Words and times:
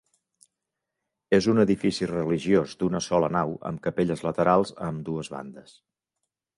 És 1.39 1.49
un 1.53 1.63
edifici 1.65 2.09
religiós 2.13 2.75
d'una 2.81 3.03
sola 3.11 3.31
nau 3.39 3.55
amb 3.73 3.85
capelles 3.87 4.27
laterals 4.31 4.77
a 4.81 4.93
ambdues 4.93 5.35
bandes. 5.39 5.81